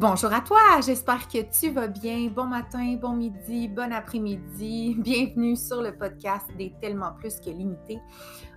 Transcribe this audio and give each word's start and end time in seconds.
Bonjour 0.00 0.32
à 0.32 0.40
toi, 0.42 0.80
j'espère 0.86 1.26
que 1.26 1.38
tu 1.50 1.70
vas 1.72 1.88
bien. 1.88 2.28
Bon 2.28 2.44
matin, 2.44 2.96
bon 3.02 3.14
midi, 3.14 3.66
bon 3.66 3.92
après-midi. 3.92 4.94
Bienvenue 5.00 5.56
sur 5.56 5.82
le 5.82 5.90
podcast 5.90 6.46
des 6.56 6.72
Tellement 6.80 7.14
Plus 7.14 7.40
que 7.40 7.50
Limité. 7.50 7.98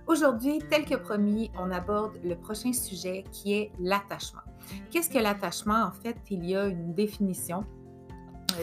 Aujourd'hui, 0.06 0.60
tel 0.70 0.84
que 0.84 0.94
promis, 0.94 1.50
on 1.58 1.72
aborde 1.72 2.20
le 2.22 2.36
prochain 2.36 2.72
sujet 2.72 3.24
qui 3.32 3.54
est 3.54 3.72
l'attachement. 3.80 4.42
Qu'est-ce 4.92 5.10
que 5.10 5.18
l'attachement? 5.18 5.82
En 5.82 5.90
fait, 5.90 6.16
il 6.30 6.48
y 6.48 6.54
a 6.54 6.66
une 6.66 6.94
définition 6.94 7.64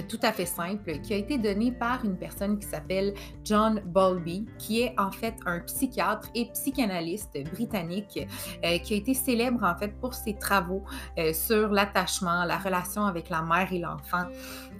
tout 0.07 0.19
à 0.23 0.31
fait 0.31 0.45
simple 0.45 0.99
qui 0.99 1.13
a 1.13 1.17
été 1.17 1.37
donné 1.37 1.71
par 1.71 2.03
une 2.05 2.17
personne 2.17 2.59
qui 2.59 2.67
s'appelle 2.67 3.13
John 3.43 3.81
Bowlby, 3.85 4.45
qui 4.57 4.81
est 4.81 4.93
en 4.97 5.11
fait 5.11 5.35
un 5.45 5.59
psychiatre 5.61 6.29
et 6.35 6.45
psychanalyste 6.54 7.37
britannique 7.54 8.27
euh, 8.63 8.77
qui 8.79 8.93
a 8.93 8.97
été 8.97 9.13
célèbre 9.13 9.63
en 9.63 9.75
fait 9.75 9.93
pour 10.00 10.14
ses 10.14 10.36
travaux 10.36 10.83
euh, 11.17 11.33
sur 11.33 11.69
l'attachement, 11.69 12.45
la 12.45 12.57
relation 12.57 13.05
avec 13.05 13.29
la 13.29 13.41
mère 13.41 13.71
et 13.71 13.79
l'enfant. 13.79 14.25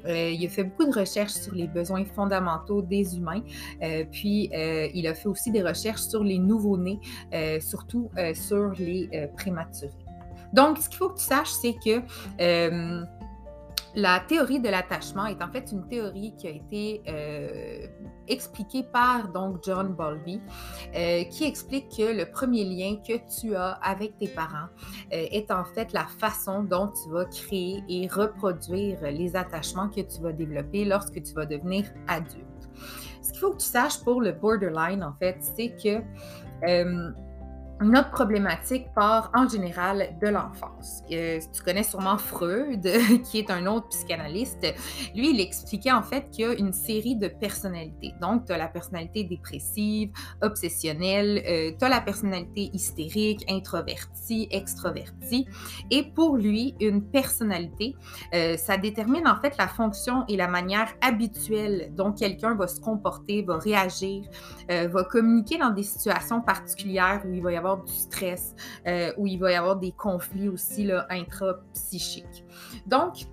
il 0.06 0.46
a 0.46 0.50
fait 0.50 0.64
beaucoup 0.64 0.86
de 0.92 1.00
recherches 1.00 1.34
sur 1.34 1.54
les 1.54 1.68
besoins 1.68 2.06
fondamentaux 2.06 2.82
des 2.82 3.18
humains, 3.18 3.44
puis 4.12 4.50
il 4.94 5.08
a 5.08 5.14
fait 5.14 5.28
aussi 5.28 5.52
des 5.52 5.62
recherches 5.62 6.02
sur 6.02 6.24
les 6.24 6.40
nouveau-nés, 6.40 7.00
surtout 7.60 8.10
sur 8.34 8.72
les 8.78 9.30
prématurés. 9.36 9.92
Donc, 10.54 10.78
ce 10.78 10.90
qu'il 10.90 10.98
faut 10.98 11.10
que 11.10 11.20
tu 11.20 11.26
saches, 11.26 11.52
c'est 11.62 11.74
que 11.74 12.00
la 13.96 14.20
théorie 14.20 14.60
de 14.60 14.70
l'attachement 14.70 15.26
est 15.26 15.42
en 15.42 15.52
fait 15.52 15.72
une 15.72 15.88
théorie 15.88 16.34
qui 16.38 16.48
a 16.48 16.52
été 16.52 17.02
euh, 17.08 17.88
expliquée 18.28 18.84
par 18.84 19.30
donc 19.30 19.64
John 19.64 19.94
Bowlby, 19.94 20.42
euh, 20.96 21.24
qui 21.26 21.46
explique 21.46 21.90
que 21.90 22.16
le 22.16 22.30
premier 22.30 22.66
lien 22.66 22.98
que 22.98 23.14
tu 23.40 23.56
as 23.56 23.72
avec 23.82 24.18
tes 24.18 24.28
parents 24.28 24.68
euh, 25.14 25.28
est 25.32 25.52
en 25.52 25.66
fait 25.66 25.92
la 25.94 26.06
façon 26.06 26.64
dont 26.64 26.88
tu 26.88 27.10
vas 27.12 27.26
créer 27.26 27.84
et 27.90 28.08
reproduire 28.08 29.02
les 29.02 29.36
attachements 29.36 29.90
que 29.90 30.02
tu 30.02 30.22
vas 30.22 30.34
développer 30.34 30.86
lorsque 30.86 31.22
tu 31.22 31.34
vas 31.34 31.46
devenir 31.46 31.86
adulte. 32.08 32.46
Ce 33.22 33.32
qu'il 33.32 33.40
faut 33.40 33.52
que 33.52 33.58
tu 33.58 33.68
saches 33.68 34.00
pour 34.04 34.22
le 34.22 34.32
borderline, 34.32 35.04
en 35.04 35.14
fait, 35.14 35.38
c'est 35.42 35.70
que 35.70 36.02
notre 37.82 38.12
problématique 38.12 38.88
part 38.94 39.32
en 39.36 39.48
général 39.48 40.18
de 40.22 40.28
l'enfance. 40.28 41.04
tu 41.10 41.64
connais 41.64 41.84
sûrement 41.84 42.18
Freud, 42.18 42.88
qui 43.24 43.40
est 43.40 43.50
un 43.50 43.66
autre 43.66 43.88
psychanalyste. 43.90 44.66
Lui, 45.16 45.32
il 45.32 45.40
expliquait 45.40 45.92
en 45.92 46.04
fait 46.04 46.30
qu'il 46.30 46.46
y 46.46 46.48
a 46.48 46.54
une 46.54 46.74
série 46.74 47.16
de 47.16 47.28
personnalités. 47.28 48.14
Donc, 48.22 48.46
tu 48.46 48.54
as 48.54 48.58
la 48.58 48.68
personnalité 48.68 49.24
dépressive, 49.24 50.12
obsessionnelle, 50.42 51.44
euh, 51.48 51.72
tu 51.78 51.86
as 51.86 51.90
la 51.90 52.02
personnalité 52.02 52.70
hystérique, 52.74 53.46
introvertie, 53.50 54.48
extrovertie. 54.52 55.48
Et 55.92 56.04
pour 56.04 56.38
lui, 56.38 56.76
une 56.80 57.04
personnalité, 57.04 57.96
euh, 58.34 58.58
ça 58.58 58.78
détermine 58.78 59.28
en 59.28 59.40
fait 59.40 59.58
la 59.58 59.68
fonction 59.68 60.26
et 60.28 60.38
la 60.38 60.48
manière 60.48 60.90
habituelle 61.02 61.92
dont 61.96 62.12
quelqu'un 62.12 62.56
va 62.56 62.68
se 62.68 62.80
comporter, 62.80 63.42
va 63.42 63.58
réagir, 63.58 64.24
euh, 64.72 64.88
va 64.88 65.04
communiquer 65.04 65.58
dans 65.58 65.70
des 65.70 65.84
situations 65.84 66.42
particulières 66.42 67.22
où 67.26 67.34
il 67.34 67.42
va 67.42 67.52
y 67.52 67.58
avoir 67.58 67.69
du 67.78 67.94
stress, 67.94 68.56
euh, 68.88 69.12
où 69.18 69.28
il 69.28 69.40
va 69.40 69.52
y 69.52 69.56
avoir 69.56 69.78
des 69.78 69.92
conflits 69.92 70.50
aussi 70.50 70.90
intrapsychiques. 71.10 72.46
Donc, 72.86 73.26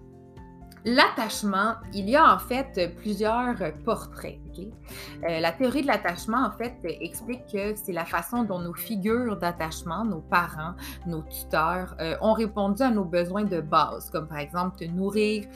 L'attachement, 0.89 1.75
il 1.93 2.09
y 2.09 2.15
a 2.15 2.33
en 2.33 2.39
fait 2.39 2.95
plusieurs 2.99 3.57
portraits. 3.85 4.39
Euh, 4.57 5.41
la 5.41 5.51
théorie 5.51 5.83
de 5.83 5.89
l'attachement, 5.89 6.47
en 6.47 6.53
fait, 6.53 6.77
explique 6.85 7.45
que 7.53 7.75
c'est 7.75 7.93
la 7.93 8.05
façon 8.05 8.45
dont 8.45 8.61
nos 8.61 8.73
figures 8.73 9.37
d'attachement, 9.37 10.05
nos 10.05 10.21
parents, 10.21 10.75
nos 11.09 11.23
tuteurs, 11.23 11.97
euh, 11.99 12.15
ont 12.21 12.35
répondu 12.35 12.85
à 12.85 12.91
nos 12.91 13.05
besoins 13.05 13.43
de 13.43 13.61
base, 13.61 14.11
comme 14.11 14.29
par 14.29 14.39
exemple 14.39 14.79
te 14.79 14.85
nourrir, 14.85 15.47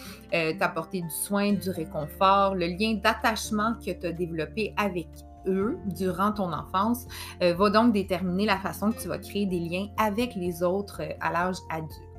t'apporter 0.59 1.01
du 1.03 1.11
soin, 1.11 1.53
du 1.53 1.71
réconfort, 1.71 2.57
le 2.57 2.67
lien 2.67 2.95
d'attachement 2.95 3.75
que 3.75 3.93
tu 3.93 4.07
as 4.09 4.13
développé 4.13 4.75
avec 4.77 5.07
eux 5.47 5.79
durant 5.87 6.33
ton 6.33 6.53
enfance 6.53 7.07
euh, 7.43 7.55
va 7.55 7.71
donc 7.71 7.93
déterminer 7.93 8.47
la 8.47 8.59
façon 8.59 8.93
que 8.93 9.01
tu 9.01 9.09
vas 9.09 9.19
créer 9.19 9.47
des 9.47 9.61
liens 9.61 9.89
avec 9.97 10.35
les 10.35 10.63
autres 10.63 11.03
euh, 11.03 11.13
à 11.21 11.33
l'âge 11.33 11.57
adulte. 11.71 12.10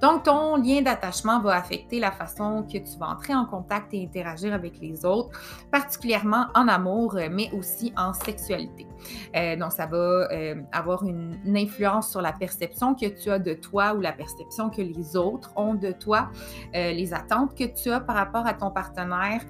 Donc, 0.00 0.24
ton 0.24 0.56
lien 0.56 0.82
d'attachement 0.82 1.40
va 1.40 1.56
affecter 1.56 2.00
la 2.00 2.10
façon 2.10 2.64
que 2.64 2.78
tu 2.78 2.98
vas 2.98 3.08
entrer 3.08 3.34
en 3.34 3.44
contact 3.44 3.94
et 3.94 4.02
interagir 4.02 4.52
avec 4.52 4.80
les 4.80 5.04
autres, 5.04 5.30
particulièrement 5.70 6.46
en 6.54 6.68
amour, 6.68 7.16
euh, 7.16 7.28
mais 7.30 7.50
aussi 7.52 7.92
en 7.96 8.12
sexualité. 8.12 8.86
Euh, 9.36 9.56
donc, 9.56 9.72
ça 9.72 9.86
va 9.86 9.96
euh, 9.96 10.54
avoir 10.72 11.04
une, 11.04 11.40
influence 11.54 12.10
sur 12.10 12.22
la 12.22 12.32
perception 12.32 12.94
que 12.94 13.06
tu 13.06 13.30
as 13.30 13.38
de 13.38 13.52
toi 13.52 13.92
ou 13.94 14.00
la 14.00 14.12
perception 14.12 14.70
que 14.70 14.80
les 14.80 15.16
autres 15.16 15.52
ont 15.54 15.74
de 15.74 15.92
toi, 15.92 16.30
les 16.72 17.12
attentes 17.12 17.54
que 17.54 17.64
tu 17.64 17.90
as 17.90 18.00
par 18.00 18.16
rapport 18.16 18.46
à 18.46 18.54
ton 18.54 18.70
partenaire, 18.70 19.42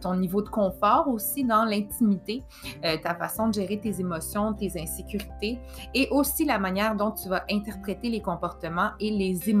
ton 0.00 0.16
niveau 0.16 0.42
de 0.42 0.48
confort 0.48 1.08
aussi 1.08 1.44
dans 1.44 1.64
l'intimité, 1.64 2.42
ta 2.82 3.14
façon 3.14 3.48
de 3.48 3.54
gérer 3.54 3.78
tes 3.78 4.00
émotions, 4.00 4.52
tes 4.54 4.72
insécurités 4.80 5.60
et 5.94 6.08
aussi 6.10 6.44
la 6.44 6.58
manière 6.58 6.96
dont 6.96 7.12
tu 7.12 7.28
vas 7.28 7.44
interpréter 7.50 8.08
les 8.08 8.20
comportements 8.20 8.90
et 8.98 9.10
les 9.10 9.48
émotions 9.48 9.55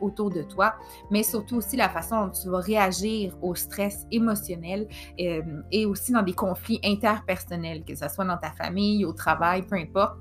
autour 0.00 0.30
de 0.30 0.42
toi, 0.42 0.74
mais 1.10 1.22
surtout 1.22 1.56
aussi 1.56 1.76
la 1.76 1.88
façon 1.88 2.26
dont 2.26 2.30
tu 2.30 2.48
vas 2.48 2.58
réagir 2.60 3.36
au 3.42 3.54
stress 3.54 4.06
émotionnel 4.10 4.88
euh, 5.20 5.42
et 5.70 5.86
aussi 5.86 6.12
dans 6.12 6.22
des 6.22 6.32
conflits 6.32 6.80
interpersonnels, 6.84 7.84
que 7.84 7.94
ce 7.94 8.08
soit 8.08 8.24
dans 8.24 8.36
ta 8.36 8.50
famille, 8.52 9.04
au 9.04 9.12
travail, 9.12 9.62
peu 9.62 9.76
importe. 9.76 10.18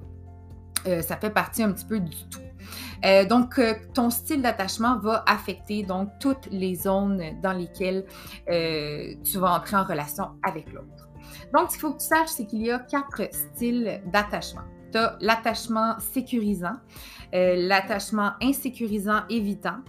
Euh, 0.88 1.02
ça 1.02 1.18
fait 1.18 1.30
partie 1.30 1.64
un 1.64 1.72
petit 1.72 1.86
peu 1.86 2.00
du 2.00 2.16
tout. 2.30 2.40
Euh, 3.06 3.26
donc, 3.26 3.60
ton 3.94 4.10
style 4.10 4.42
d'attachement 4.42 5.00
va 5.00 5.24
affecter 5.26 5.84
donc 5.84 6.10
toutes 6.20 6.48
les 6.52 6.76
zones 6.76 7.22
dans 7.42 7.54
lesquelles 7.54 8.06
tu 8.46 9.38
vas 9.38 9.54
entrer 9.54 9.78
en 9.78 9.84
relation 9.84 10.32
avec 10.44 10.72
l'autre. 10.74 11.10
Donc, 11.54 11.70
ce 11.70 11.74
qu'il 11.74 11.82
faut 11.82 11.94
que 11.94 12.00
tu 12.00 12.06
saches, 12.06 12.30
c'est 12.30 12.46
qu'il 12.46 12.62
y 12.62 12.72
a 12.72 12.80
quatre 12.80 13.22
styles 13.32 14.02
d'attachement. 14.08 14.64
Tu 14.92 14.98
as 14.98 15.18
l'attachement 15.22 16.00
sécurisant, 16.00 16.78
euh, 17.34 17.56
l'attachement 17.68 18.32
insécurisant 18.42 19.22
évitant, 19.30 19.80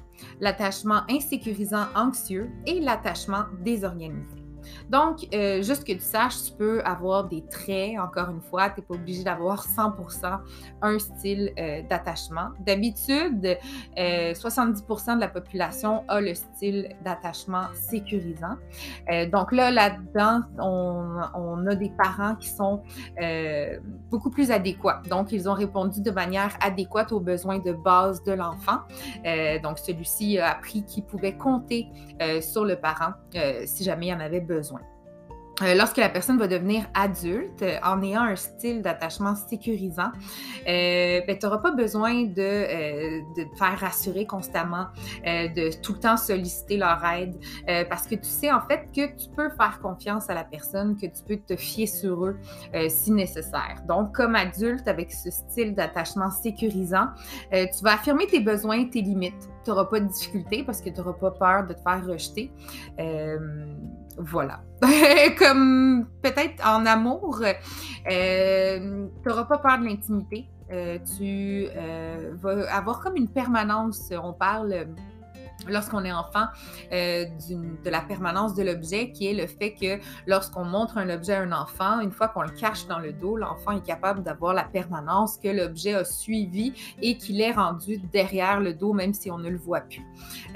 l'attachement 0.40 1.02
insécurisant 1.08 1.86
anxieux 1.94 2.50
et 2.66 2.80
l'attachement 2.80 3.44
désorganisé. 3.62 4.39
Donc, 4.88 5.26
euh, 5.34 5.62
juste 5.62 5.84
que 5.84 5.92
tu 5.92 6.00
saches, 6.00 6.44
tu 6.44 6.52
peux 6.52 6.82
avoir 6.82 7.24
des 7.24 7.42
traits, 7.42 7.98
encore 7.98 8.30
une 8.30 8.40
fois, 8.40 8.70
tu 8.70 8.80
n'es 8.80 8.86
pas 8.86 8.94
obligé 8.94 9.22
d'avoir 9.22 9.66
100% 9.66 10.38
un 10.82 10.98
style 10.98 11.52
euh, 11.58 11.82
d'attachement. 11.88 12.50
D'habitude, 12.60 13.56
70% 13.96 15.10
euh, 15.10 15.14
de 15.14 15.20
la 15.20 15.28
population 15.28 16.04
a 16.08 16.20
le 16.20 16.34
style 16.34 16.96
d'attachement 17.04 17.64
sécurisant. 17.74 18.56
donc 19.32 19.52
là, 19.52 19.70
là-dedans, 19.70 20.40
on, 20.58 21.66
a 21.66 21.74
des 21.74 21.90
parents 21.90 22.34
qui 22.36 22.48
sont 22.48 22.82
beaucoup 24.10 24.30
plus 24.30 24.50
adéquats. 24.50 25.02
Donc, 25.08 25.32
ils 25.32 25.48
ont 25.48 25.54
répondu 25.54 26.00
de 26.00 26.10
manière 26.10 26.56
adéquate 26.60 27.12
aux 27.12 27.20
besoins 27.20 27.58
de 27.58 27.72
base 27.72 28.22
de 28.24 28.32
l'enfant. 28.32 28.80
donc, 29.62 29.78
celui-ci 29.78 30.38
a 30.38 30.52
appris 30.52 30.84
qu'il 30.84 31.04
pouvait 31.04 31.36
compter 31.36 31.88
sur 32.40 32.64
le 32.64 32.76
parent 32.76 33.12
si 33.64 33.84
jamais 33.84 34.08
il 34.08 34.14
en 34.14 34.20
avait 34.20 34.40
besoin. 34.40 34.49
Euh, 35.62 35.74
lorsque 35.74 35.98
la 35.98 36.08
personne 36.08 36.38
va 36.38 36.46
devenir 36.46 36.86
adulte, 36.94 37.64
en 37.82 38.02
ayant 38.02 38.22
un 38.22 38.36
style 38.36 38.82
d'attachement 38.82 39.34
sécurisant, 39.34 40.10
euh, 40.66 41.20
ben, 41.26 41.38
tu 41.38 41.46
n'auras 41.46 41.58
pas 41.58 41.72
besoin 41.72 42.24
de, 42.24 42.32
euh, 42.38 43.20
de, 43.36 43.44
te 43.44 43.56
faire 43.56 43.78
rassurer 43.78 44.26
constamment, 44.26 44.86
de 45.24 45.80
tout 45.82 45.94
le 45.94 46.00
temps 46.00 46.16
solliciter 46.16 46.76
leur 46.76 47.04
aide, 47.04 47.36
parce 47.88 48.06
que 48.06 48.14
tu 48.14 48.28
sais 48.28 48.50
en 48.50 48.60
fait 48.60 48.86
que 48.94 49.06
tu 49.16 49.28
peux 49.36 49.50
faire 49.50 49.80
confiance 49.80 50.30
à 50.30 50.34
la 50.34 50.44
personne, 50.44 50.96
que 50.96 51.06
tu 51.06 51.22
peux 51.26 51.36
te 51.36 51.56
fier 51.56 51.86
sur 51.86 52.24
eux 52.24 52.38
si 52.88 53.12
nécessaire. 53.12 53.82
Donc, 53.86 54.14
comme 54.14 54.34
adulte, 54.34 54.86
avec 54.88 55.12
ce 55.12 55.30
style 55.30 55.74
d'attachement 55.74 56.30
sécurisant, 56.30 57.08
tu 57.52 57.82
vas 57.82 57.94
affirmer 57.94 58.26
tes 58.26 58.40
besoins, 58.40 58.84
tes 58.86 59.02
limites. 59.02 59.49
Tu 59.64 59.70
n'auras 59.70 59.84
pas 59.84 60.00
de 60.00 60.06
difficulté 60.06 60.64
parce 60.64 60.80
que 60.80 60.90
tu 60.90 60.96
n'auras 60.98 61.12
pas 61.12 61.30
peur 61.30 61.66
de 61.66 61.74
te 61.74 61.80
faire 61.80 62.06
rejeter. 62.06 62.50
Voilà. 64.20 64.60
Comme 65.38 66.06
peut-être 66.22 66.66
en 66.66 66.84
amour, 66.86 67.42
euh, 67.42 69.06
tu 69.22 69.28
n'auras 69.28 69.44
pas 69.44 69.58
peur 69.58 69.78
de 69.78 69.84
l'intimité. 69.84 70.48
Euh, 70.72 70.98
tu 71.18 71.66
euh, 71.74 72.32
vas 72.34 72.72
avoir 72.72 73.00
comme 73.00 73.16
une 73.16 73.28
permanence. 73.28 74.12
On 74.22 74.32
parle 74.32 74.86
lorsqu'on 75.68 76.04
est 76.04 76.12
enfant, 76.12 76.46
euh, 76.92 77.24
de 77.84 77.90
la 77.90 78.00
permanence 78.00 78.54
de 78.54 78.62
l'objet, 78.62 79.10
qui 79.12 79.26
est 79.26 79.34
le 79.34 79.46
fait 79.46 79.74
que 79.74 79.98
lorsqu'on 80.26 80.64
montre 80.64 80.98
un 80.98 81.08
objet 81.10 81.34
à 81.34 81.42
un 81.42 81.52
enfant, 81.52 82.00
une 82.00 82.12
fois 82.12 82.28
qu'on 82.28 82.42
le 82.42 82.50
cache 82.50 82.86
dans 82.86 82.98
le 82.98 83.12
dos, 83.12 83.36
l'enfant 83.36 83.72
est 83.72 83.84
capable 83.84 84.22
d'avoir 84.22 84.54
la 84.54 84.64
permanence 84.64 85.36
que 85.36 85.48
l'objet 85.48 85.94
a 85.94 86.04
suivi 86.04 86.72
et 87.02 87.16
qu'il 87.16 87.40
est 87.40 87.52
rendu 87.52 87.98
derrière 88.12 88.60
le 88.60 88.74
dos, 88.74 88.92
même 88.92 89.14
si 89.14 89.30
on 89.30 89.38
ne 89.38 89.48
le 89.48 89.58
voit 89.58 89.80
plus. 89.80 90.04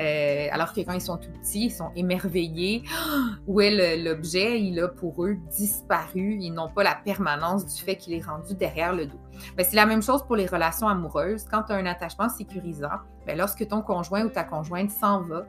Euh, 0.01 0.49
alors 0.51 0.73
que 0.73 0.81
quand 0.81 0.93
ils 0.93 1.01
sont 1.01 1.17
tout 1.17 1.31
petits, 1.31 1.67
ils 1.67 1.71
sont 1.71 1.91
émerveillés. 1.97 2.83
Où 3.47 3.61
est 3.61 3.97
l'objet? 3.97 4.61
Il 4.61 4.81
a 4.81 4.89
pour 4.89 5.25
eux 5.25 5.37
disparu. 5.51 6.39
Ils 6.41 6.53
n'ont 6.53 6.71
pas 6.71 6.83
la 6.83 6.95
permanence 6.95 7.67
du 7.67 7.83
fait 7.83 7.97
qu'il 7.97 8.15
est 8.15 8.25
rendu 8.25 8.55
derrière 8.55 8.93
le 8.95 9.06
dos. 9.06 9.19
Ben, 9.56 9.67
c'est 9.69 9.77
la 9.77 9.87
même 9.87 10.03
chose 10.03 10.23
pour 10.25 10.37
les 10.37 10.47
relations 10.47 10.89
amoureuses. 10.89 11.45
Quand 11.51 11.65
tu 11.65 11.73
un 11.73 11.87
attachement 11.87 12.29
sécurisant, 12.29 13.01
ben, 13.26 13.37
lorsque 13.38 13.67
ton 13.69 13.82
conjoint 13.82 14.25
ou 14.25 14.29
ta 14.29 14.44
conjointe 14.44 14.91
s'en 14.91 15.23
va 15.23 15.47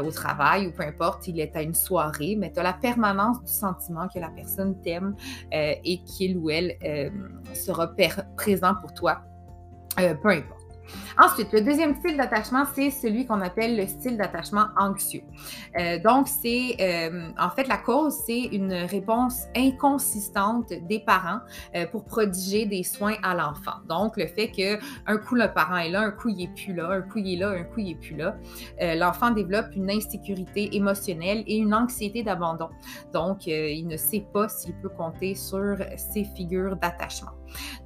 au 0.00 0.10
travail 0.10 0.66
ou 0.66 0.72
peu 0.72 0.82
importe, 0.82 1.28
il 1.28 1.40
est 1.40 1.56
à 1.56 1.62
une 1.62 1.74
soirée, 1.74 2.36
mais 2.38 2.52
tu 2.52 2.60
as 2.60 2.62
la 2.62 2.72
permanence 2.72 3.42
du 3.42 3.52
sentiment 3.52 4.08
que 4.08 4.18
la 4.18 4.30
personne 4.30 4.80
t'aime 4.80 5.14
et 5.52 6.02
qu'il 6.04 6.36
ou 6.38 6.50
elle 6.50 6.76
sera 7.54 7.90
présent 8.36 8.74
pour 8.80 8.92
toi, 8.94 9.22
peu 9.96 10.28
importe. 10.28 10.58
Ensuite, 11.20 11.52
le 11.52 11.62
deuxième 11.62 11.96
style 11.96 12.16
d'attachement, 12.16 12.62
c'est 12.76 12.90
celui 12.90 13.26
qu'on 13.26 13.40
appelle 13.40 13.76
le 13.76 13.88
style 13.88 14.16
d'attachement 14.16 14.66
anxieux. 14.78 15.22
Euh, 15.76 15.98
donc, 15.98 16.28
c'est 16.28 16.76
euh, 16.80 17.30
en 17.36 17.50
fait 17.50 17.66
la 17.66 17.76
cause, 17.76 18.14
c'est 18.24 18.42
une 18.42 18.72
réponse 18.72 19.42
inconsistante 19.56 20.72
des 20.88 21.00
parents 21.00 21.40
euh, 21.74 21.86
pour 21.86 22.04
prodiger 22.04 22.66
des 22.66 22.84
soins 22.84 23.16
à 23.24 23.34
l'enfant. 23.34 23.80
Donc, 23.88 24.16
le 24.16 24.28
fait 24.28 24.52
que 24.52 24.78
un 25.08 25.16
coup 25.16 25.34
le 25.34 25.52
parent 25.52 25.78
est 25.78 25.90
là, 25.90 26.02
un 26.02 26.12
coup 26.12 26.28
il 26.28 26.40
est 26.40 26.54
plus 26.54 26.72
là, 26.72 26.88
un 26.88 27.02
coup 27.02 27.18
il 27.18 27.34
est 27.34 27.36
là, 27.38 27.48
un 27.48 27.64
coup 27.64 27.80
il 27.80 27.90
est 27.90 27.94
plus 27.96 28.14
là, 28.14 28.36
l'enfant 28.80 29.32
développe 29.32 29.74
une 29.74 29.90
insécurité 29.90 30.76
émotionnelle 30.76 31.42
et 31.48 31.56
une 31.56 31.74
anxiété 31.74 32.22
d'abandon. 32.22 32.68
Donc, 33.12 33.48
il 33.48 33.88
ne 33.88 33.96
sait 33.96 34.24
pas 34.32 34.48
s'il 34.48 34.74
peut 34.74 34.88
compter 34.88 35.34
sur 35.34 35.76
ces 35.96 36.22
figures 36.22 36.76
d'attachement. 36.76 37.32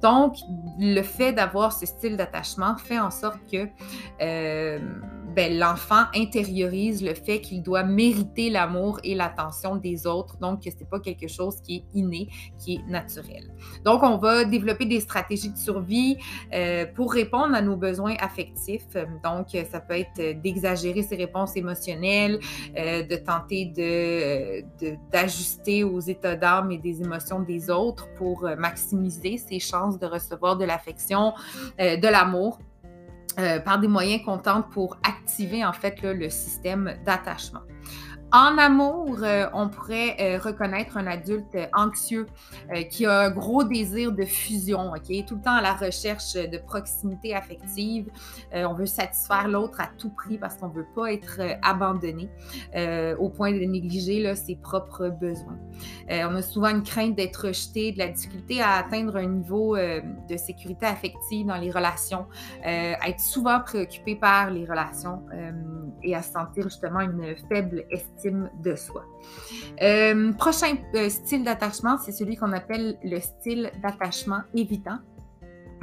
Donc, 0.01 0.35
le 0.77 1.01
fait 1.01 1.33
d'avoir 1.33 1.71
ce 1.71 1.85
style 1.85 2.17
d'attachement 2.17 2.75
fait 2.77 2.99
en 2.99 3.09
sorte 3.09 3.22
que 3.51 3.67
euh, 4.21 4.79
ben, 5.35 5.57
l'enfant 5.57 6.03
intériorise 6.15 7.03
le 7.03 7.15
fait 7.15 7.41
qu'il 7.41 7.63
doit 7.63 7.83
mériter 7.83 8.49
l'amour 8.51 8.99
et 9.03 9.15
l'attention 9.15 9.75
des 9.75 10.05
autres, 10.05 10.37
donc 10.37 10.63
que 10.63 10.69
ce 10.69 10.77
n'est 10.77 10.85
pas 10.85 10.99
quelque 10.99 11.27
chose 11.27 11.59
qui 11.61 11.77
est 11.77 11.97
inné, 11.97 12.27
qui 12.59 12.75
est 12.75 12.87
naturel. 12.87 13.51
Donc, 13.83 14.03
on 14.03 14.17
va 14.17 14.45
développer 14.45 14.85
des 14.85 14.99
stratégies 14.99 15.51
de 15.51 15.57
survie 15.57 16.17
euh, 16.53 16.85
pour 16.85 17.13
répondre 17.13 17.55
à 17.55 17.61
nos 17.61 17.75
besoins 17.75 18.15
affectifs. 18.19 18.87
Donc, 19.23 19.47
ça 19.71 19.79
peut 19.79 19.97
être 19.97 20.39
d'exagérer 20.41 21.01
ses 21.01 21.15
réponses 21.15 21.55
émotionnelles, 21.55 22.39
euh, 22.77 23.01
de 23.03 23.15
tenter 23.15 23.65
d'ajuster 25.11 25.81
de, 25.81 25.85
aux 25.85 25.99
états 25.99 26.35
d'âme 26.35 26.71
et 26.71 26.77
des 26.77 27.01
émotions 27.01 27.39
des 27.39 27.71
autres 27.71 28.07
pour 28.15 28.47
maximiser 28.57 29.37
ses 29.37 29.59
chances 29.59 29.97
de 29.97 30.05
recevoir 30.05 30.57
de 30.57 30.65
l'affection, 30.65 31.33
de 31.79 32.07
l'amour 32.07 32.59
euh, 33.39 33.59
par 33.59 33.79
des 33.79 33.87
moyens 33.87 34.23
qu'on 34.23 34.37
pour 34.71 34.97
activer 35.03 35.65
en 35.65 35.73
fait 35.73 36.01
le 36.01 36.29
système 36.29 36.95
d'attachement. 37.05 37.61
En 38.35 38.57
amour, 38.57 39.19
euh, 39.21 39.45
on 39.53 39.69
pourrait 39.69 40.15
euh, 40.19 40.39
reconnaître 40.39 40.97
un 40.97 41.05
adulte 41.05 41.55
anxieux 41.71 42.25
euh, 42.71 42.81
qui 42.81 43.05
a 43.05 43.19
un 43.19 43.29
gros 43.29 43.63
désir 43.63 44.11
de 44.11 44.25
fusion, 44.25 44.91
OK? 44.91 45.25
Tout 45.27 45.35
le 45.35 45.41
temps 45.41 45.53
à 45.53 45.61
la 45.61 45.75
recherche 45.75 46.33
de 46.33 46.57
proximité 46.57 47.35
affective. 47.35 48.09
on 48.51 48.73
veut 48.73 48.87
satisfaire 48.87 49.47
l'autre 49.47 49.79
à 49.79 49.87
tout 49.99 50.09
prix 50.09 50.39
parce 50.39 50.57
qu'on 50.57 50.69
ne 50.69 50.73
veut 50.73 50.87
pas 50.95 51.13
être 51.13 51.41
abandonné 51.61 52.29
au 53.19 53.29
point 53.29 53.51
de 53.51 53.59
négliger 53.59 54.21
là, 54.21 54.35
ses 54.35 54.55
propres 54.55 55.09
besoins. 55.09 55.59
on 56.09 56.35
a 56.35 56.41
souvent 56.41 56.69
une 56.69 56.83
crainte 56.83 57.15
d'être 57.15 57.47
rejeté, 57.47 57.91
de 57.91 57.99
la 57.99 58.07
difficulté 58.07 58.61
à 58.61 58.73
atteindre 58.73 59.17
un 59.17 59.25
niveau 59.25 59.75
de 59.77 60.37
sécurité 60.37 60.85
affective 60.85 61.45
dans 61.45 61.57
les 61.57 61.71
relations, 61.71 62.25
être 62.63 63.19
souvent 63.19 63.59
préoccupé 63.59 64.15
par 64.15 64.49
les 64.49 64.65
relations 64.65 65.23
et 66.01 66.15
à 66.15 66.21
sentir 66.21 66.63
justement 66.63 67.01
une 67.01 67.35
faible 67.49 67.85
estime 67.89 68.49
de 68.63 68.75
soi. 68.75 69.03
Euh, 69.81 70.33
prochain 70.33 70.75
euh, 70.95 71.09
style 71.09 71.43
d'attachement, 71.43 71.97
c'est 71.97 72.11
celui 72.11 72.35
qu'on 72.35 72.51
appelle 72.53 72.97
le 73.03 73.19
style 73.19 73.71
d'attachement 73.81 74.41
évitant. 74.55 74.99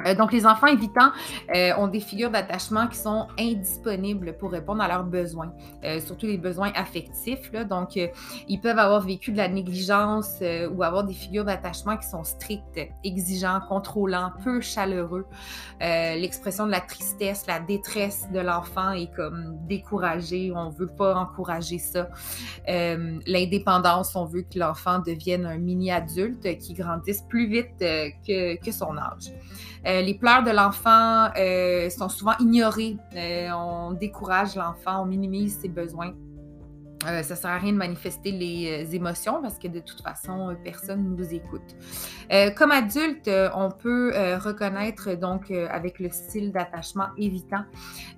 Euh, 0.07 0.15
donc, 0.15 0.33
les 0.33 0.47
enfants 0.47 0.67
évitants 0.67 1.11
euh, 1.55 1.73
ont 1.77 1.89
des 1.89 2.01
figures 2.01 2.31
d'attachement 2.31 2.87
qui 2.87 2.97
sont 2.97 3.27
indisponibles 3.39 4.37
pour 4.39 4.51
répondre 4.51 4.83
à 4.83 4.89
leurs 4.89 5.05
besoins, 5.05 5.53
euh, 5.85 6.01
surtout 6.01 6.27
les 6.27 6.39
besoins 6.39 6.73
affectifs. 6.75 7.51
Donc, 7.69 7.99
ils 8.49 8.61
peuvent 8.61 8.79
avoir 8.79 9.01
vécu 9.01 9.33
de 9.33 9.37
la 9.37 9.49
négligence 9.49 10.43
ou 10.73 10.83
avoir 10.83 11.05
des 11.05 11.15
figures 11.15 11.45
d'attachement 11.45 11.97
qui 11.97 12.07
sont 12.07 12.25
strictes, 12.25 12.81
exigeants, 13.05 13.61
contrôlants, 13.69 14.33
peu 14.45 14.61
chaleureux. 14.61 15.27
L'expression 15.81 16.67
de 16.67 16.71
la 16.71 16.81
tristesse, 16.81 17.47
la 17.47 17.61
détresse 17.61 18.29
de 18.33 18.41
l'enfant 18.41 18.93
est 18.93 19.13
comme 19.15 19.57
découragée. 19.67 20.53
On 20.55 20.71
ne 20.71 20.75
veut 20.75 20.89
pas 20.89 21.15
encourager 21.15 21.79
ça. 21.79 22.09
L'indépendance, 22.67 24.15
on 24.17 24.25
veut 24.25 24.43
que 24.43 24.59
l'enfant 24.59 24.99
devienne 25.01 25.47
un 25.47 25.59
mini-adulte 25.59 26.59
qui 26.59 26.75
grandisse 26.75 27.23
plus 27.23 27.49
vite 27.49 27.79
que, 27.79 28.57
que 28.57 28.73
son 28.73 28.97
âge. 28.97 29.33
Euh, 29.87 30.03
les 30.03 30.15
pleurs 30.15 30.43
de 30.43 30.51
l'enfant 30.51 31.31
euh, 31.39 31.89
sont 31.91 32.09
souvent 32.09 32.35
ignorées. 32.39 32.97
Euh, 33.17 33.49
on 33.53 33.93
décourage 33.93 34.57
l'enfant, 34.57 35.03
on 35.03 35.07
minimise 35.07 35.59
ses 35.61 35.69
besoins. 35.69 36.15
Euh, 37.07 37.23
ça 37.23 37.35
ne 37.35 37.39
sert 37.39 37.51
à 37.51 37.59
rien 37.59 37.73
de 37.73 37.79
manifester 37.79 38.31
les 38.31 38.85
euh, 38.85 38.93
émotions 38.93 39.41
parce 39.41 39.59
que 39.59 39.69
de 39.69 39.81
toute 39.81 40.03
façon, 40.03 40.51
euh, 40.51 40.55
personne 40.63 41.03
ne 41.03 41.17
nous 41.17 41.35
écoute. 41.35 41.75
comme 42.57 42.71
adulte, 42.71 43.29
on 43.55 43.71
peut 43.71 44.13
reconnaître 44.39 45.15
donc 45.15 45.51
avec 45.51 45.99
le 45.99 46.11
style 46.11 46.53
d'attachement 46.53 47.09
évitant 47.19 47.65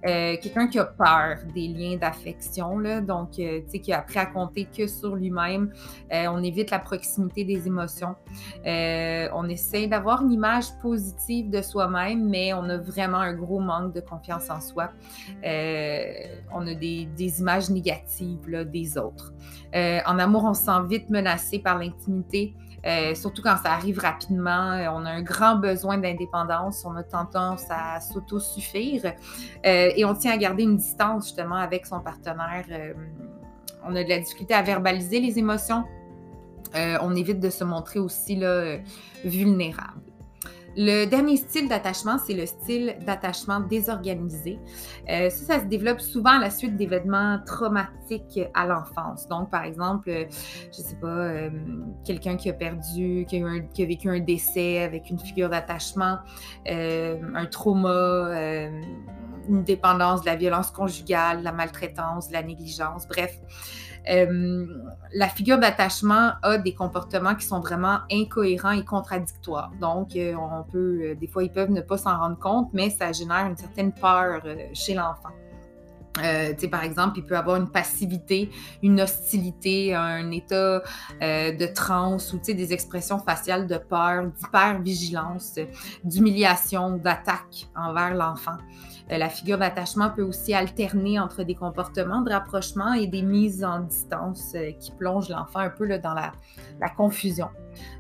quelqu'un 0.03 0.69
qui 0.69 0.79
a 0.79 0.85
peur 0.85 1.39
des 1.55 1.69
liens 1.69 1.97
d'affection, 1.97 2.79
donc 3.01 3.31
qui 3.31 3.93
a 3.93 3.99
appris 3.99 4.19
à 4.19 4.27
compter 4.27 4.67
que 4.67 4.87
sur 4.87 5.17
lui-même. 5.17 5.73
on 6.11 6.43
évite 6.43 6.71
la 6.71 6.79
proximité 6.79 7.45
des 7.45 7.67
émotions. 7.67 8.15
on 8.67 9.49
essaie 9.49 9.87
d'avoir 9.87 10.23
une 10.23 10.33
image 10.33 10.67
positive 10.83 11.49
de 11.49 11.63
soi-même, 11.63 12.29
mais 12.29 12.53
on 12.53 12.69
a 12.69 12.77
vraiment 12.77 13.21
un 13.21 13.33
gros 13.33 13.61
manque 13.61 13.95
de 13.95 14.01
confiance 14.01 14.51
en 14.51 14.61
soi. 14.61 14.91
on 15.43 16.67
a 16.67 16.75
des, 16.75 17.09
images 17.41 17.71
négatives. 17.71 18.47
Des 18.73 18.99
autres. 18.99 19.33
Euh, 19.75 20.01
en 20.07 20.19
amour, 20.19 20.45
on 20.45 20.55
se 20.55 20.65
sent 20.65 20.87
vite 20.89 21.11
menacé 21.11 21.59
par 21.59 21.79
l'intimité, 21.79 22.55
euh, 22.85 23.15
surtout 23.15 23.43
quand 23.43 23.57
ça 23.63 23.73
arrive 23.73 23.99
rapidement. 23.99 24.73
Euh, 24.73 24.89
on 24.93 25.05
a 25.05 25.11
un 25.11 25.23
grand 25.23 25.57
besoin 25.57 25.99
d'indépendance, 25.99 26.85
on 26.85 26.97
a 26.97 27.03
tendance 27.03 27.65
à 27.71 28.01
s'auto-suffire 28.01 29.13
et 29.65 30.05
on 30.05 30.15
tient 30.15 30.33
à 30.33 30.37
garder 30.37 30.65
une 30.65 30.77
distance 30.77 31.27
justement 31.27 31.57
avec 31.57 31.87
son 31.87 32.01
partenaire. 32.01 32.65
on 33.85 33.95
a 33.95 34.05
de 34.05 34.09
la 34.09 34.19
difficulté 34.19 34.55
à 34.55 34.63
verbaliser 34.63 35.21
les 35.21 35.39
émotions. 35.39 35.85
on 36.75 37.15
évite 37.15 37.41
de 37.41 37.51
se 37.51 37.65
montrer 37.65 37.99
aussi 37.99 38.37
là, 38.37 38.79
vulnérable. 39.25 40.12
Le 40.77 41.05
dernier 41.05 41.37
style 41.37 41.69
d'attachement, 41.69 42.17
c'est 42.19 42.33
le 42.33 42.47
style 42.47 42.97
d'attachement 43.05 43.61
désorganisé. 43.61 44.59
Euh, 45.11 45.29
ça, 45.29 45.55
ça 45.55 45.61
se 45.61 45.67
développe 45.67 46.01
souvent 46.01 46.39
à 46.39 46.39
la 46.39 46.51
suite 46.51 46.77
d'événements 46.77 47.39
traumatiques 47.45 48.41
à 48.55 48.67
l'enfance. 48.67 49.29
Donc, 49.29 49.51
par 49.51 49.65
exemple, 49.65 50.09
euh, 50.09 50.25
je 50.73 50.81
ne 50.81 50.87
sais 50.87 50.97
pas, 50.97 51.07
euh, 51.07 51.51
quelqu'un 52.05 52.37
qui 52.37 52.49
a 52.49 52.55
perdu, 52.55 53.27
qui 53.29 53.43
a, 53.43 53.61
qui 53.75 53.83
a, 53.83 53.87
vécu 53.87 54.09
un 54.09 54.21
décès 54.21 54.83
avec 54.83 55.11
une 55.11 55.19
figure 55.19 55.51
d'attachement, 55.51 56.19
un 56.67 57.47
trauma, 57.51 58.31
une 59.49 59.65
dépendance, 59.65 60.23
de 60.23 60.27
la 60.27 60.37
violence 60.37 60.71
conjugale, 60.71 61.43
la 61.43 61.53
maltraitance, 61.53 62.31
la 62.31 62.43
négligence, 62.43 63.07
bref. 63.07 63.39
Euh, 64.09 64.67
la 65.15 65.29
figure 65.29 65.59
d'attachement 65.59 66.33
a 66.43 66.59
des 66.59 66.75
comportements 66.75 67.35
qui 67.35 67.47
sont 67.47 67.61
vraiment 67.61 67.99
incohérents 68.11 68.73
et 68.73 68.85
contradictoires. 68.85 69.71
Donc, 69.81 70.17
euh, 70.17 70.35
on 70.35 70.65
peut, 70.65 71.01
euh, 71.03 71.15
des 71.15 71.27
fois, 71.27 71.45
ils 71.45 71.53
peuvent 71.53 71.71
ne 71.71 71.81
pas 71.81 71.99
s'en 71.99 72.19
rendre 72.19 72.39
compte, 72.39 72.71
mais 72.73 72.91
ça 72.91 73.13
génère 73.13 73.47
une 73.47 73.57
certaine 73.57 73.93
peur 73.93 74.43
chez 74.73 74.95
l'enfant. 74.95 75.31
Euh, 76.23 76.53
par 76.71 76.85
exemple, 76.85 77.19
il 77.19 77.25
peut 77.25 77.37
avoir 77.37 77.57
une 77.57 77.71
passivité, 77.71 78.51
une 78.83 79.01
hostilité, 79.01 79.95
un 79.95 80.31
état 80.31 80.83
de 81.21 81.75
transe 81.75 82.33
ou 82.33 82.39
des 82.39 82.73
expressions 82.73 83.19
faciales 83.19 83.67
de 83.67 83.79
peur, 83.79 84.27
d'hypervigilance, 84.27 85.59
d'humiliation, 86.05 86.97
d'attaque 86.97 87.69
envers 87.75 88.15
l'enfant. 88.15 88.57
Euh, 89.11 89.19
la 89.19 89.29
figure 89.29 89.59
d'attachement 89.59 90.11
peut 90.11 90.23
aussi 90.23 90.55
alterner 90.55 91.19
entre 91.19 91.43
des 91.43 91.55
comportements 91.55 92.23
de 92.23 92.31
rapprochement 92.31 92.93
et 92.95 93.07
des 93.07 93.23
mises 93.23 93.65
en 93.65 93.81
distance 93.81 94.53
euh, 94.55 94.73
qui 94.73 94.93
plongent 94.93 95.29
l'enfant 95.29 95.61
un 95.61 95.71
peu 95.71 95.87
dans 95.99 96.15
la, 96.15 96.33
confusion. 96.97 97.49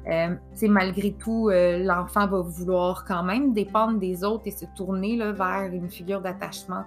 Euh, 0.08 0.34
malgré 0.62 1.12
tout, 1.12 1.50
l'enfant 1.50 2.26
va 2.26 2.40
vouloir 2.40 3.04
quand 3.04 3.22
même 3.22 3.52
dépendre 3.52 3.98
des 3.98 4.24
autres 4.24 4.44
et 4.46 4.50
se 4.50 4.64
tourner 4.76 5.16
vers 5.32 5.70
une 5.72 5.90
figure 5.90 6.20
d'attachement, 6.20 6.84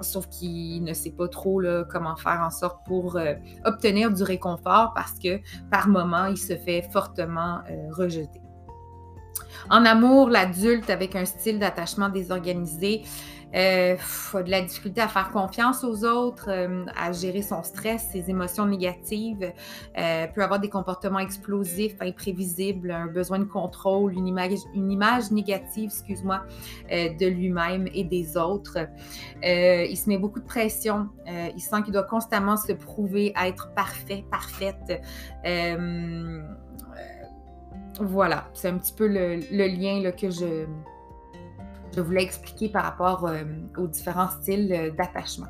sauf 0.00 0.28
qu'il 0.28 0.84
ne 0.84 0.92
sait 0.92 1.12
pas 1.12 1.28
trop 1.28 1.62
comment 1.88 2.16
faire 2.16 2.40
en 2.44 2.50
sorte 2.50 2.84
pour 2.86 3.18
obtenir 3.64 4.12
du 4.12 4.22
réconfort 4.22 4.92
parce 4.94 5.18
que 5.18 5.40
par 5.70 5.88
moment, 5.88 6.26
il 6.26 6.38
se 6.38 6.56
fait 6.56 6.82
fortement 6.92 7.60
rejeter. 7.90 8.40
En 9.68 9.84
amour, 9.84 10.30
l'adulte 10.30 10.90
avec 10.90 11.14
un 11.16 11.24
style 11.24 11.58
d'attachement 11.58 12.08
désorganisé 12.08 13.02
euh, 13.54 13.96
a 14.34 14.42
de 14.42 14.50
la 14.50 14.62
difficulté 14.62 15.00
à 15.00 15.08
faire 15.08 15.30
confiance 15.30 15.84
aux 15.84 16.04
autres, 16.04 16.48
euh, 16.48 16.84
à 16.96 17.12
gérer 17.12 17.42
son 17.42 17.62
stress, 17.62 18.08
ses 18.12 18.30
émotions 18.30 18.66
négatives, 18.66 19.52
euh, 19.98 20.26
peut 20.28 20.42
avoir 20.42 20.60
des 20.60 20.68
comportements 20.68 21.18
explosifs, 21.18 21.96
imprévisibles, 22.00 22.90
un 22.90 23.06
besoin 23.06 23.38
de 23.38 23.44
contrôle, 23.44 24.12
une 24.14 24.28
image, 24.28 25.30
négative, 25.30 25.90
excuse-moi, 25.90 26.42
euh, 26.92 27.08
de 27.14 27.26
lui-même 27.26 27.88
et 27.94 28.04
des 28.04 28.36
autres. 28.36 28.78
Euh, 28.78 29.84
il 29.88 29.96
se 29.96 30.08
met 30.08 30.18
beaucoup 30.18 30.40
de 30.40 30.46
pression. 30.46 31.08
Il 31.26 31.60
sent 31.60 31.82
qu'il 31.84 31.92
doit 31.92 32.04
constamment 32.04 32.56
se 32.56 32.72
prouver 32.72 33.32
être 33.36 33.72
parfait, 33.74 34.24
parfaite. 34.30 35.00
voilà, 38.00 38.48
c'est 38.54 38.68
un 38.68 38.78
petit 38.78 38.94
peu 38.94 39.06
le, 39.06 39.36
lien 39.50 40.10
que 40.12 40.30
je 40.30 40.66
je 41.94 42.00
voulais 42.00 42.22
expliquer 42.22 42.68
par 42.68 42.84
rapport 42.84 43.26
euh, 43.26 43.42
aux 43.76 43.86
différents 43.86 44.28
styles 44.28 44.72
euh, 44.72 44.90
d'attachement. 44.90 45.48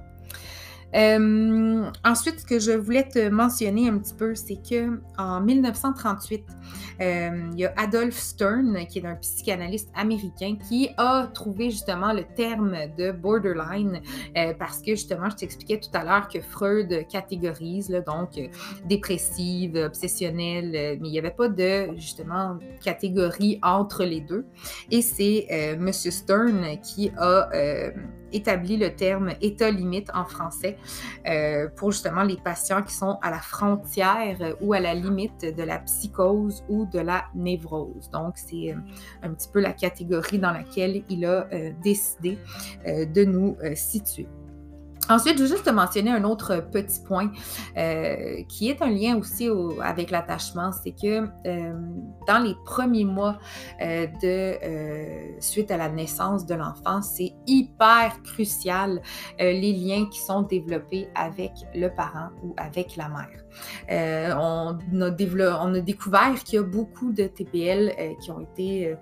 Euh, 0.94 1.90
ensuite, 2.04 2.40
ce 2.40 2.46
que 2.46 2.58
je 2.58 2.72
voulais 2.72 3.08
te 3.08 3.28
mentionner 3.28 3.88
un 3.88 3.98
petit 3.98 4.14
peu, 4.14 4.34
c'est 4.34 4.56
que 4.56 5.00
en 5.18 5.40
1938, 5.40 6.44
euh, 7.00 7.50
il 7.52 7.58
y 7.60 7.64
a 7.64 7.72
Adolf 7.76 8.16
Stern, 8.16 8.86
qui 8.86 8.98
est 8.98 9.06
un 9.06 9.14
psychanalyste 9.16 9.90
américain, 9.94 10.56
qui 10.68 10.90
a 10.96 11.28
trouvé 11.32 11.70
justement 11.70 12.12
le 12.12 12.24
terme 12.24 12.76
de 12.98 13.12
borderline 13.12 14.00
euh, 14.36 14.52
parce 14.58 14.78
que 14.78 14.92
justement, 14.92 15.30
je 15.30 15.36
t'expliquais 15.36 15.78
tout 15.78 15.90
à 15.94 16.04
l'heure 16.04 16.28
que 16.28 16.40
Freud 16.40 17.06
catégorise, 17.08 17.90
donc 18.06 18.40
dépressive, 18.84 19.76
obsessionnelle, 19.76 20.70
mais 21.00 21.08
il 21.08 21.12
n'y 21.12 21.18
avait 21.18 21.30
pas 21.30 21.48
de 21.48 21.94
justement 21.96 22.58
catégorie 22.82 23.58
entre 23.62 24.04
les 24.04 24.20
deux. 24.20 24.44
Et 24.90 25.02
c'est 25.02 25.76
Monsieur 25.78 26.10
Stern 26.10 26.78
qui 26.82 27.10
a 27.16 27.48
établi 28.32 28.76
le 28.76 28.94
terme 28.94 29.32
état 29.40 29.70
limite 29.70 30.10
en 30.14 30.24
français 30.24 30.76
euh, 31.26 31.68
pour 31.76 31.92
justement 31.92 32.22
les 32.22 32.36
patients 32.36 32.82
qui 32.82 32.94
sont 32.94 33.18
à 33.22 33.30
la 33.30 33.40
frontière 33.40 34.36
ou 34.60 34.72
à 34.72 34.80
la 34.80 34.94
limite 34.94 35.42
de 35.42 35.62
la 35.62 35.78
psychose 35.80 36.64
ou 36.68 36.86
de 36.86 36.98
la 37.00 37.24
névrose. 37.34 38.10
Donc, 38.10 38.34
c'est 38.36 38.72
euh, 38.72 38.76
un 39.22 39.30
petit 39.30 39.48
peu 39.52 39.60
la 39.60 39.72
catégorie 39.72 40.38
dans 40.38 40.52
laquelle 40.52 41.02
il 41.08 41.24
a 41.24 41.48
euh, 41.52 41.72
décidé 41.82 42.38
de 42.86 43.24
nous 43.24 43.56
situer. 43.74 44.26
Ensuite, 45.10 45.38
je 45.38 45.42
veux 45.42 45.48
juste 45.48 45.64
te 45.64 45.70
mentionner 45.70 46.12
un 46.12 46.22
autre 46.22 46.64
petit 46.70 47.00
point 47.00 47.32
euh, 47.76 48.44
qui 48.48 48.70
est 48.70 48.80
un 48.80 48.90
lien 48.90 49.16
aussi 49.16 49.48
avec 49.82 50.12
l'attachement, 50.12 50.70
c'est 50.70 50.92
que 50.92 51.26
euh, 51.46 51.72
dans 52.28 52.38
les 52.38 52.54
premiers 52.64 53.04
mois 53.04 53.36
euh, 53.82 54.06
de 54.22 55.40
suite 55.40 55.72
à 55.72 55.76
la 55.76 55.88
naissance 55.88 56.46
de 56.46 56.54
l'enfant, 56.54 57.02
c'est 57.02 57.32
hyper 57.50 58.22
crucial 58.22 59.02
les 59.38 59.72
liens 59.72 60.06
qui 60.06 60.20
sont 60.20 60.42
développés 60.42 61.08
avec 61.14 61.52
le 61.74 61.88
parent 61.88 62.28
ou 62.42 62.54
avec 62.56 62.96
la 62.96 63.08
mère. 63.08 64.36
On 64.36 64.78
a, 65.00 65.64
on, 65.64 65.74
a 65.74 65.80
découvert 65.80 66.34
qu'il 66.44 66.56
y 66.56 66.58
a 66.58 66.62
beaucoup 66.62 67.12
de 67.12 67.24
TPL 67.24 67.92
qui 68.20 68.30
ont 68.30 68.40
été 68.40 68.94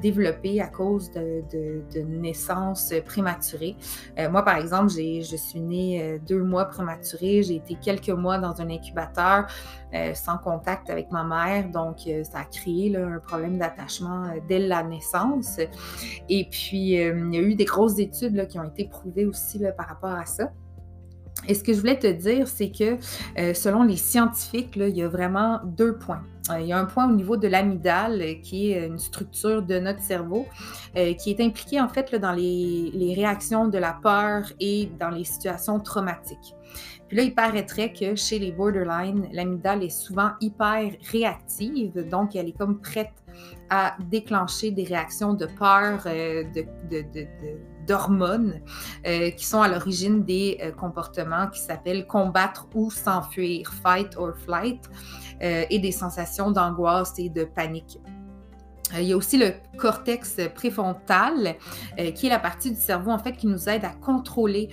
développés 0.00 0.60
à 0.60 0.68
cause 0.68 1.10
de, 1.10 1.42
de, 1.52 2.00
naissances 2.00 2.92
prématurées. 3.04 3.76
moi, 4.30 4.42
par 4.42 4.56
exemple, 4.56 4.90
je 4.90 5.36
suis 5.36 5.60
née 5.60 6.02
euh, 6.02 6.18
deux 6.26 6.42
mois 6.42 6.66
prématurée. 6.66 7.42
J'ai 7.42 7.56
été 7.56 7.74
quelques 7.74 8.10
mois 8.10 8.38
dans 8.38 8.60
un 8.60 8.70
incubateur 8.70 9.46
euh, 9.94 10.14
sans 10.14 10.38
contact 10.38 10.90
avec 10.90 11.10
ma 11.10 11.24
mère. 11.24 11.68
Donc, 11.70 12.06
euh, 12.06 12.24
ça 12.24 12.40
a 12.40 12.44
créé 12.44 12.96
un 12.96 13.18
problème 13.18 13.58
d'attachement 13.58 14.26
dès 14.48 14.58
la 14.58 14.82
naissance. 14.82 15.58
Et 16.28 16.48
puis, 16.50 16.92
il 16.92 17.34
y 17.34 17.38
a 17.38 17.40
eu 17.40 17.54
des 17.54 17.64
grosses 17.64 17.98
études 17.98 18.46
qui 18.48 18.58
ont 18.58 18.64
été 18.64 18.84
prouvées 18.86 19.26
aussi 19.26 19.60
par 19.76 19.88
rapport 19.88 20.12
à 20.12 20.26
ça. 20.26 20.50
Et 21.46 21.54
ce 21.54 21.62
que 21.62 21.72
je 21.72 21.80
voulais 21.80 21.98
te 21.98 22.06
dire, 22.06 22.48
c'est 22.48 22.70
que 22.70 22.98
selon 23.54 23.82
les 23.82 23.96
scientifiques, 23.96 24.76
il 24.76 24.96
y 24.96 25.02
a 25.02 25.08
vraiment 25.08 25.60
deux 25.64 25.96
points. 25.98 26.22
Euh, 26.50 26.60
il 26.60 26.66
y 26.66 26.72
a 26.72 26.78
un 26.78 26.84
point 26.84 27.08
au 27.08 27.12
niveau 27.12 27.36
de 27.36 27.48
l'amygdale, 27.48 28.20
euh, 28.20 28.34
qui 28.34 28.72
est 28.72 28.86
une 28.86 28.98
structure 28.98 29.62
de 29.62 29.78
notre 29.78 30.00
cerveau, 30.00 30.46
euh, 30.96 31.14
qui 31.14 31.30
est 31.30 31.40
impliquée 31.40 31.80
en 31.80 31.88
fait 31.88 32.14
dans 32.14 32.32
les, 32.32 33.14
réactions 33.16 33.68
de 33.68 33.78
la 33.78 33.92
peur 34.02 34.42
et 34.60 34.90
dans 34.98 35.10
les 35.10 35.24
situations 35.24 35.80
traumatiques. 35.80 36.54
Puis 37.08 37.16
là, 37.16 37.22
il 37.22 37.34
paraîtrait 37.34 37.92
que 37.92 38.14
chez 38.14 38.38
les 38.38 38.50
borderline, 38.50 39.28
l'amygdale 39.32 39.84
est 39.84 39.90
souvent 39.90 40.32
hyper 40.40 40.90
réactive, 41.12 42.08
donc 42.08 42.34
elle 42.34 42.48
est 42.48 42.58
comme 42.58 42.80
prête 42.80 43.12
à 43.70 43.96
déclencher 44.10 44.70
des 44.70 44.84
réactions 44.84 45.34
de 45.34 45.46
peur, 45.46 46.02
d'hormones 47.86 48.60
qui 49.04 49.44
sont 49.44 49.60
à 49.60 49.68
l'origine 49.68 50.24
des 50.24 50.58
comportements 50.78 51.48
qui 51.48 51.60
s'appellent 51.60 52.06
combattre 52.06 52.66
ou 52.74 52.90
s'enfuir, 52.90 53.72
fight 53.72 54.16
or 54.16 54.32
flight. 54.36 54.80
Euh, 55.44 55.64
et 55.68 55.78
des 55.78 55.92
sensations 55.92 56.50
d'angoisse 56.50 57.18
et 57.18 57.28
de 57.28 57.44
panique. 57.44 57.98
Euh, 58.94 59.00
il 59.00 59.08
y 59.08 59.12
a 59.12 59.16
aussi 59.16 59.36
le 59.36 59.52
cortex 59.76 60.40
préfrontal, 60.54 61.56
euh, 61.98 62.12
qui 62.12 62.26
est 62.26 62.30
la 62.30 62.38
partie 62.38 62.70
du 62.70 62.80
cerveau 62.80 63.10
en 63.10 63.18
fait 63.18 63.32
qui 63.32 63.46
nous 63.46 63.68
aide 63.68 63.84
à 63.84 63.90
contrôler 63.90 64.70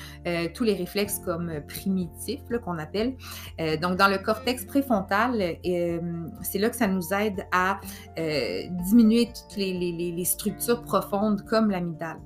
tous 0.54 0.64
les 0.64 0.74
réflexes 0.74 1.20
comme 1.20 1.52
primitifs 1.68 2.42
qu'on 2.64 2.78
appelle. 2.78 3.16
donc 3.82 3.98
dans 3.98 4.08
le 4.08 4.18
cortex 4.18 4.66
préfrontal, 4.66 5.58
c'est 6.42 6.60
là 6.60 6.70
que 6.70 6.76
ça 6.76 6.88
nous 6.88 7.14
aide 7.14 7.46
à 7.52 7.80
diminuer 8.86 9.28
toutes 9.28 9.58
les 9.58 10.26
structures 10.26 10.82
profondes 10.84 11.44
comme 11.46 11.72
l'amygdale. 11.72 12.20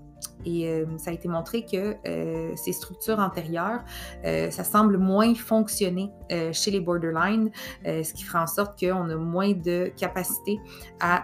Et 0.46 0.70
euh, 0.70 0.86
ça 0.98 1.12
a 1.12 1.14
été 1.14 1.28
montré 1.28 1.66
que 1.66 1.96
euh, 2.08 2.52
ces 2.56 2.74
structures 2.74 3.20
antérieures, 3.20 3.84
euh, 4.26 4.50
ça 4.52 4.64
semble 4.64 4.98
moins 4.98 5.34
fonctionner 5.36 6.12
chez 6.52 6.72
les 6.72 6.80
borderline, 6.80 7.52
ce 7.86 8.12
qui 8.14 8.24
ferait 8.24 8.40
en 8.40 8.48
sorte 8.48 8.80
qu'on 8.80 9.10
a 9.10 9.16
moins 9.16 9.52
de 9.54 9.92
capacité 9.96 10.60
à 11.00 11.24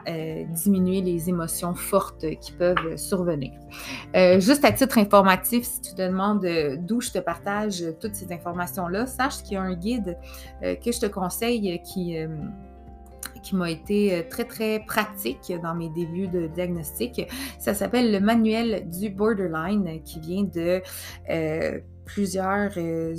diminuer 0.54 1.02
les 1.02 1.28
émotions 1.28 1.74
fortes 1.74 2.26
qui 2.40 2.52
peuvent 2.52 2.98
survenir. 2.98 3.52
juste 4.38 4.64
à 4.64 4.72
titre 4.72 5.00
informatif, 5.00 5.66
si 5.66 5.82
tu 5.82 5.96
te 5.96 6.02
demandes 6.04 6.48
d'où 6.86 7.02
je 7.02 7.12
te 7.12 7.18
partage 7.18 7.84
toutes 8.00 8.14
ces 8.14 8.32
informations-là, 8.32 9.08
sache 9.08 9.42
qu'il 9.42 9.54
y 9.54 9.58
a 9.58 9.64
un 9.64 9.74
guide 9.74 10.18
que 10.62 10.92
je 10.92 11.00
te 11.00 11.08
conseille 11.08 11.82
qui 11.82 12.16
qui 13.42 13.56
m'a 13.56 13.70
été 13.70 14.14
euh, 14.14 14.24
très, 14.30 14.46
très 14.46 14.80
pratique 14.86 15.52
dans 15.62 15.76
mes 15.76 15.90
débuts 15.90 16.28
de 16.28 16.48
diagnostic. 16.48 17.22
Ça 17.60 17.74
s'appelle 17.74 18.12
le 18.12 18.20
manuel 18.20 18.90
du 18.90 19.10
borderline 19.10 20.02
qui 20.04 20.20
vient 20.20 20.44
de 20.44 20.82
euh, 21.30 21.80
plusieurs 22.14 22.72
euh, 22.78 23.16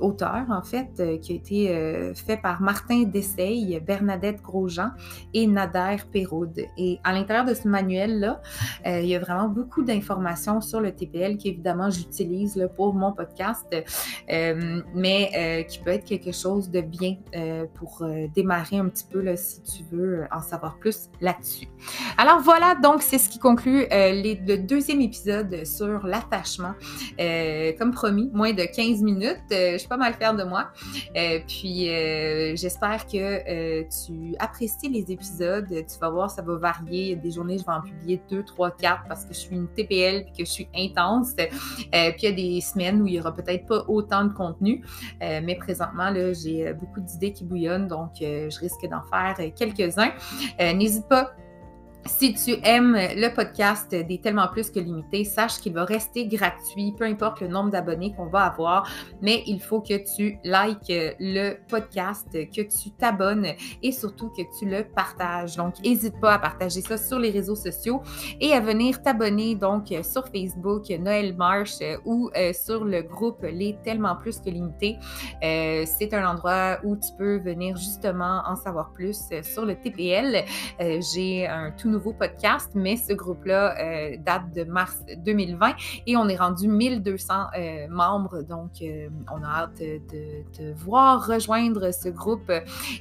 auteurs, 0.00 0.46
en 0.50 0.62
fait, 0.62 0.90
euh, 1.00 1.18
qui 1.18 1.32
a 1.32 1.34
été 1.34 1.74
euh, 1.74 2.14
fait 2.14 2.36
par 2.36 2.60
Martin 2.60 3.04
Dessailles, 3.04 3.80
Bernadette 3.86 4.42
Grosjean 4.42 4.90
et 5.32 5.46
Nader 5.46 5.96
Péroud. 6.12 6.54
Et 6.76 6.98
à 7.04 7.12
l'intérieur 7.12 7.46
de 7.46 7.54
ce 7.54 7.66
manuel-là, 7.66 8.42
il 8.84 9.06
y 9.06 9.14
a 9.14 9.18
vraiment 9.18 9.48
beaucoup 9.48 9.82
d'informations 9.82 10.60
sur 10.60 10.80
le 10.80 10.92
TPL 10.92 11.38
qu'évidemment 11.38 11.90
j'utilise 11.90 12.68
pour 12.76 12.94
mon 12.94 13.12
podcast, 13.12 13.74
mais 14.28 15.66
qui 15.68 15.78
peut 15.78 15.90
être 15.90 16.04
quelque 16.04 16.32
chose 16.32 16.70
de 16.70 16.80
bien 16.80 17.16
pour 17.74 18.06
démarrer 18.34 18.78
un 18.78 18.88
petit 18.88 19.06
peu 19.10 19.20
là, 19.20 19.36
si 19.36 19.62
tu 19.62 19.84
veux 19.90 20.24
en 20.30 20.40
savoir 20.40 20.76
plus 20.78 21.08
là-dessus. 21.20 21.68
Alors 22.18 22.40
voilà, 22.40 22.74
donc 22.74 23.02
c'est 23.02 23.18
ce 23.18 23.28
qui 23.28 23.38
conclut 23.38 23.86
les, 23.90 24.40
le 24.46 24.58
deuxième 24.58 25.00
épisode 25.00 25.64
sur 25.64 26.06
l'attachement. 26.06 26.74
comme 27.78 27.92
promis, 27.92 28.30
moins 28.34 28.52
de 28.52 28.64
15 28.64 29.02
minutes. 29.02 29.42
Euh, 29.52 29.72
je 29.72 29.78
suis 29.78 29.88
pas 29.88 29.96
mal 29.96 30.14
fière 30.14 30.34
de 30.34 30.44
moi. 30.44 30.70
Euh, 31.16 31.40
puis 31.46 31.88
euh, 31.88 32.54
j'espère 32.56 33.06
que 33.06 33.82
tu 34.04 34.34
apprécies 34.38 34.88
les 34.88 35.10
épisodes. 35.10 35.66
Tu 35.68 35.98
vas 36.00 36.10
voir, 36.10 36.30
ça 36.30 36.42
va 36.42 36.56
varier. 36.56 37.16
Des 37.16 37.30
journées, 37.30 37.58
je 37.58 37.64
vais 37.64 37.72
en 37.72 37.80
publier 37.80 38.20
2, 38.30 38.42
3, 38.44 38.72
4 38.72 39.04
parce 39.08 39.24
que 39.24 39.32
je 39.32 39.38
suis 39.38 39.56
une 39.56 39.68
TPL 39.68 40.16
et 40.16 40.32
que 40.36 40.44
je 40.44 40.50
suis 40.50 40.68
intense. 40.76 41.34
puis 41.36 41.48
il 41.90 42.24
y 42.24 42.26
a 42.26 42.32
des 42.32 42.60
semaines 42.60 43.02
où 43.02 43.06
il 43.06 43.14
y 43.14 43.20
aura 43.20 43.34
peut-être 43.34 43.66
pas 43.66 43.84
autant 43.88 44.24
de 44.24 44.32
contenu. 44.32 44.84
mais 45.20 45.56
présentement, 45.56 46.10
là, 46.10 46.32
j'ai 46.32 46.72
beaucoup 46.74 47.00
d'idées 47.00 47.32
qui 47.32 47.44
bouillonnent, 47.44 47.88
donc 47.88 48.12
je 48.20 48.58
risque 48.58 48.86
d'en 48.88 49.02
faire 49.02 49.36
quelques-uns. 49.54 50.12
N'hésite 50.58 51.08
pas 51.08 51.32
si 52.06 52.34
tu 52.34 52.56
aimes 52.62 52.94
le 52.94 53.34
podcast 53.34 53.94
des 53.94 54.18
Tellement 54.18 54.48
Plus 54.48 54.70
que 54.70 54.78
Limité, 54.78 55.24
sache 55.24 55.58
qu'il 55.58 55.72
va 55.72 55.84
rester 55.84 56.26
gratuit, 56.26 56.92
peu 56.96 57.04
importe 57.04 57.40
le 57.40 57.48
nombre 57.48 57.70
d'abonnés 57.70 58.12
qu'on 58.14 58.26
va 58.26 58.42
avoir, 58.42 58.88
mais 59.22 59.42
il 59.46 59.60
faut 59.60 59.80
que 59.80 59.94
tu 60.16 60.38
likes 60.44 60.92
le 61.18 61.54
podcast, 61.68 62.28
que 62.32 62.62
tu 62.62 62.90
t'abonnes 62.98 63.54
et 63.82 63.92
surtout 63.92 64.30
que 64.30 64.42
tu 64.58 64.66
le 64.66 64.84
partages. 64.84 65.56
Donc, 65.56 65.80
n'hésite 65.82 66.20
pas 66.20 66.34
à 66.34 66.38
partager 66.38 66.82
ça 66.82 66.98
sur 66.98 67.18
les 67.18 67.30
réseaux 67.30 67.56
sociaux 67.56 68.02
et 68.40 68.52
à 68.52 68.60
venir 68.60 69.02
t'abonner 69.02 69.54
donc 69.54 69.92
sur 70.02 70.26
Facebook, 70.28 70.90
Noël 70.90 71.34
Marche 71.36 71.78
ou 72.04 72.30
euh, 72.36 72.52
sur 72.52 72.84
le 72.84 73.02
groupe 73.02 73.42
Les 73.42 73.76
Tellement 73.84 74.16
Plus 74.16 74.40
que 74.40 74.50
Limité. 74.50 74.96
Euh, 75.42 75.84
c'est 75.86 76.12
un 76.14 76.28
endroit 76.28 76.78
où 76.84 76.96
tu 76.96 77.08
peux 77.16 77.38
venir 77.38 77.76
justement 77.76 78.42
en 78.46 78.56
savoir 78.56 78.92
plus 78.92 79.28
sur 79.42 79.64
le 79.64 79.74
TPL. 79.74 80.44
Euh, 80.80 81.00
j'ai 81.14 81.46
un 81.46 81.70
tout 81.70 81.93
nouveau 81.94 82.12
podcast, 82.12 82.72
mais 82.74 82.96
ce 82.96 83.12
groupe-là 83.12 83.76
euh, 83.78 84.16
date 84.18 84.52
de 84.54 84.64
mars 84.64 85.02
2020 85.16 85.74
et 86.06 86.16
on 86.16 86.28
est 86.28 86.36
rendu 86.36 86.68
1200 86.68 87.34
euh, 87.56 87.88
membres. 87.88 88.42
Donc, 88.42 88.70
on 89.32 89.42
a 89.42 89.46
hâte 89.46 89.78
de 89.78 90.42
te 90.52 90.72
voir 90.76 91.26
rejoindre 91.26 91.92
ce 91.92 92.08
groupe 92.08 92.50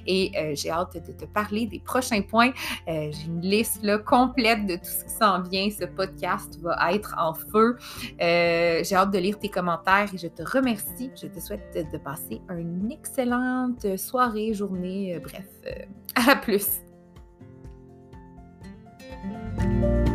et 0.07 0.31
j'ai 0.55 0.69
hâte 0.69 0.95
de 0.95 1.11
te 1.11 1.25
parler 1.25 1.65
des 1.65 1.79
prochains 1.79 2.21
points. 2.21 2.51
j'ai 2.87 3.25
une 3.25 3.41
liste 3.41 3.83
là, 3.83 3.97
complète 3.97 4.65
de 4.65 4.75
tout 4.75 4.85
ce 4.85 5.03
qui 5.05 5.11
s'en 5.11 5.41
vient. 5.41 5.69
Ce 5.69 5.85
podcast 5.85 6.59
va 6.61 6.93
être 6.93 7.15
en 7.17 7.33
feu. 7.33 7.77
j'ai 8.19 8.95
hâte 8.95 9.11
de 9.11 9.19
lire 9.19 9.39
tes 9.39 9.49
commentaires 9.49 10.09
et 10.13 10.17
je 10.17 10.27
te 10.27 10.43
remercie. 10.43 11.11
Je 11.19 11.27
te 11.27 11.39
souhaite 11.39 11.75
de 11.91 11.97
passer 11.97 12.41
une 12.49 12.91
excellente 12.91 13.97
soirée, 13.97 14.53
journée, 14.53 15.19
bref, 15.19 15.47
à 16.15 16.35
plus. 16.35 16.82
Música 19.23 20.12